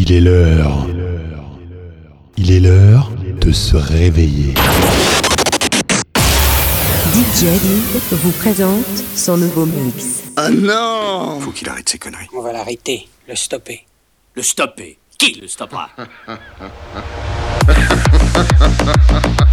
[0.00, 0.86] Il est l'heure.
[2.36, 3.10] Il est l'heure
[3.40, 4.54] de se réveiller.
[7.12, 7.46] DJ
[8.12, 8.84] vous présente
[9.16, 10.22] son nouveau mix.
[10.36, 12.28] Ah non Faut qu'il arrête ses conneries.
[12.32, 13.86] On va l'arrêter, le stopper.
[14.36, 15.90] Le stopper Qui le stoppera?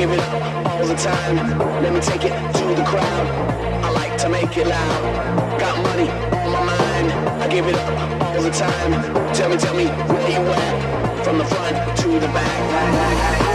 [0.00, 0.20] give it
[0.64, 1.36] all the time.
[1.82, 3.26] Let me take it to the crowd.
[3.84, 5.60] I like to make it loud.
[5.60, 7.12] Got money on my mind.
[7.42, 8.92] I give it all the time.
[9.34, 11.22] Tell me, tell me where you at.
[11.22, 13.49] From the front to the back.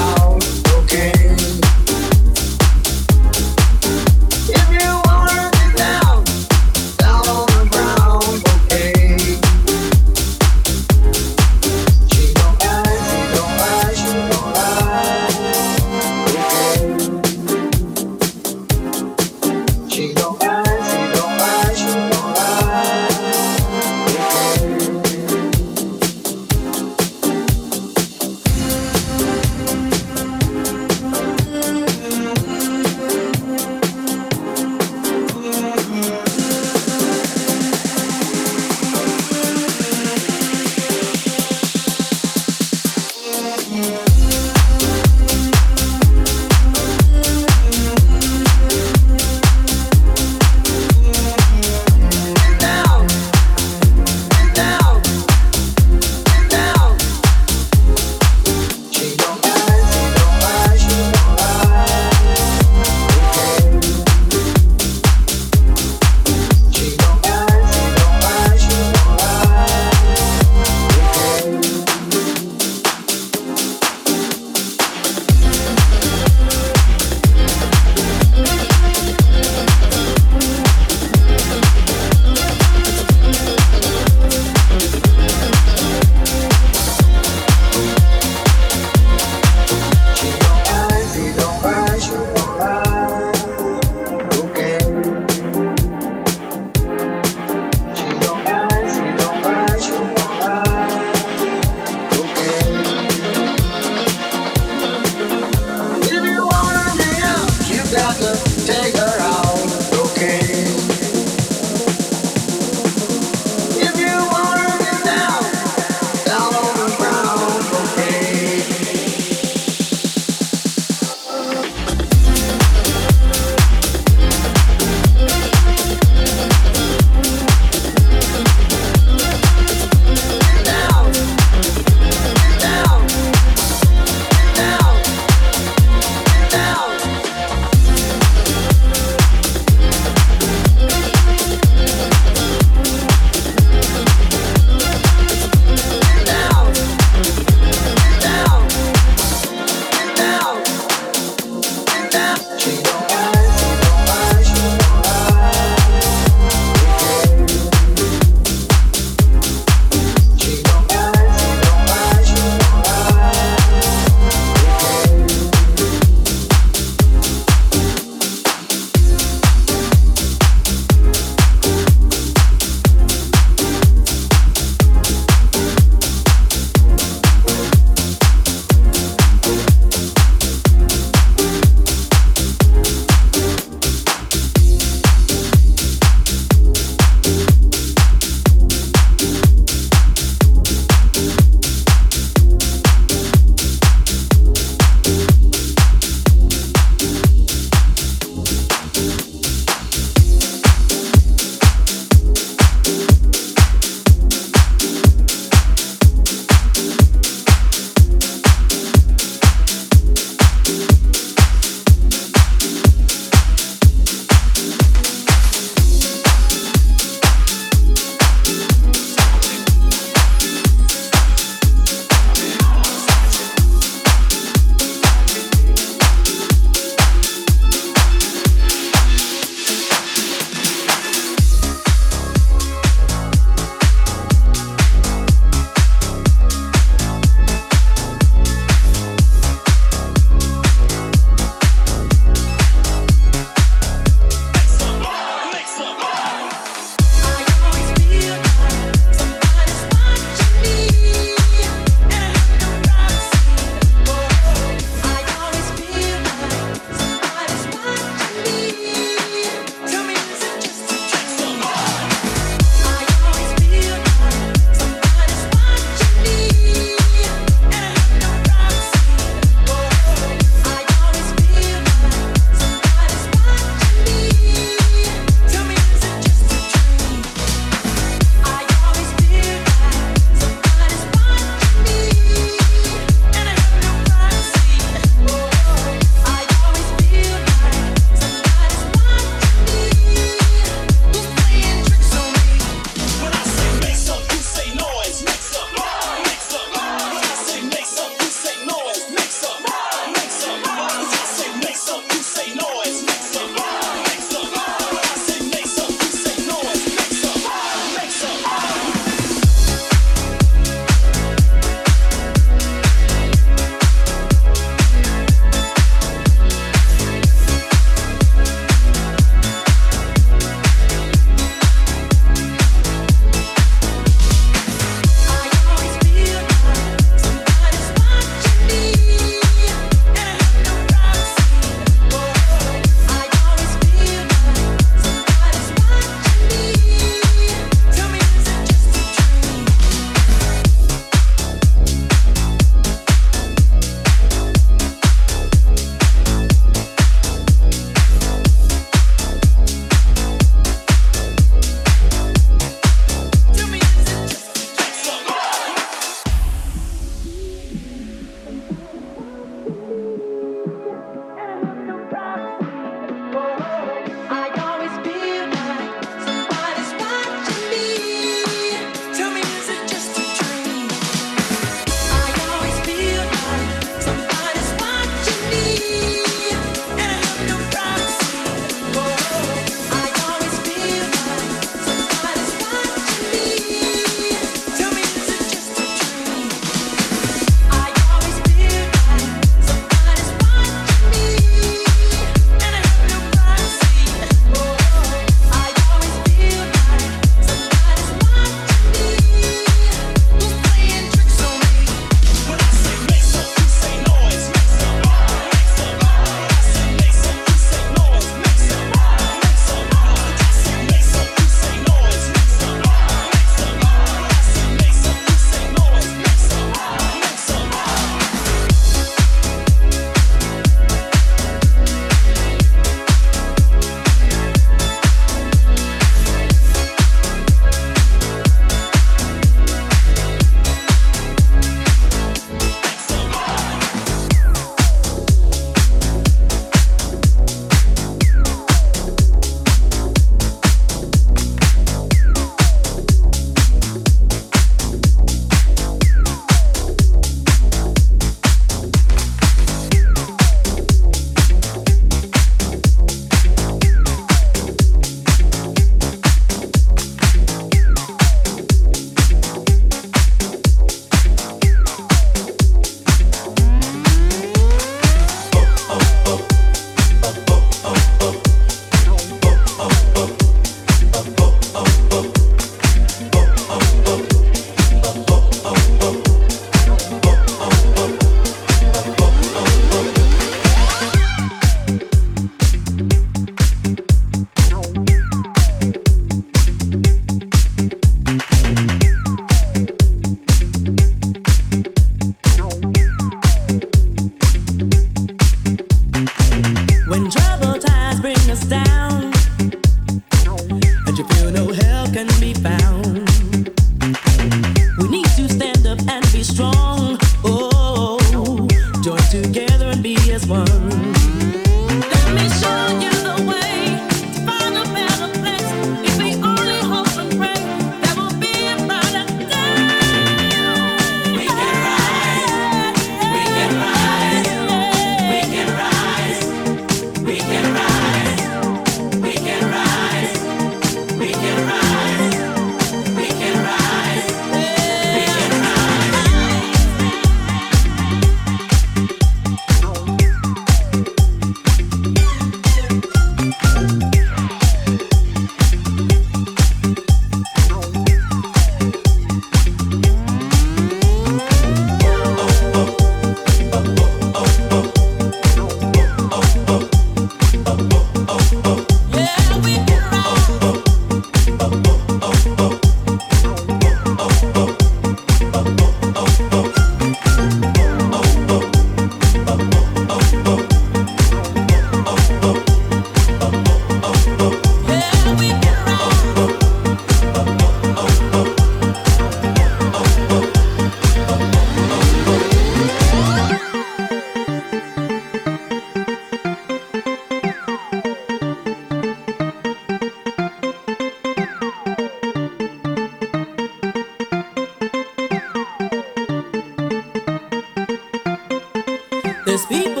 [599.71, 600.00] People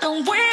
[0.00, 0.43] Don't worry.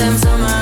[0.00, 0.59] them summer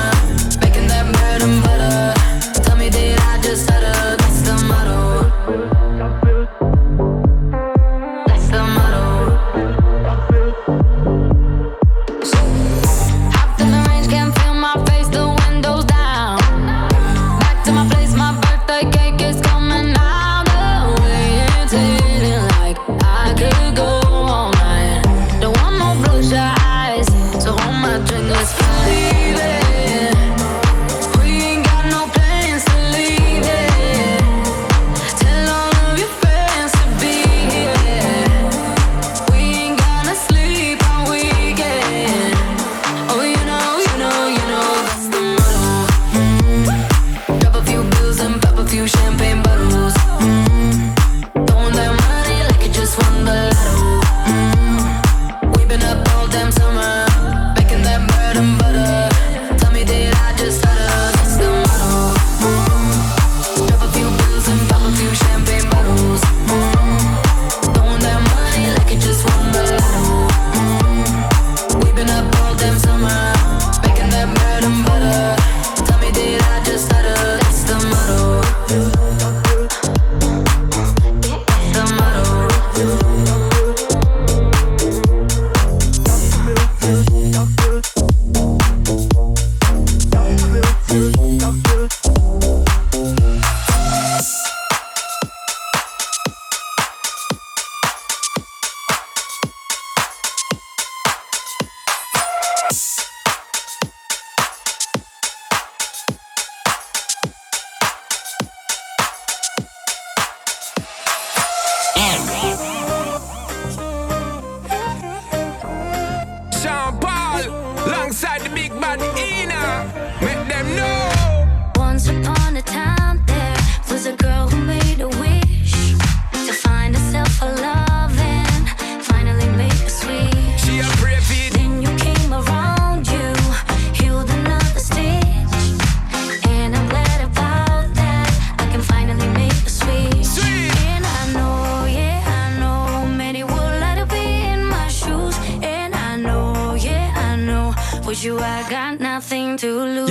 [148.69, 150.08] got nothing to lose.